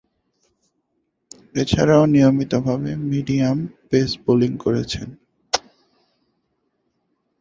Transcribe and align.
এছাড়াও 1.55 2.03
নিয়মিতভাবে 2.13 2.91
medium pace 3.11 4.09
bowling 4.23 4.51
করেছেন। 4.63 5.07